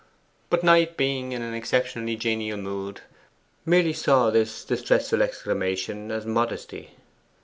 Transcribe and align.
But 0.49 0.63
Knight, 0.63 0.97
being 0.97 1.31
in 1.31 1.43
an 1.43 1.53
exceptionally 1.53 2.15
genial 2.15 2.57
mood, 2.57 3.01
merely 3.67 3.93
saw 3.93 4.31
this 4.31 4.65
distressful 4.65 5.21
exclamation 5.21 6.09
as 6.09 6.25
modesty. 6.25 6.95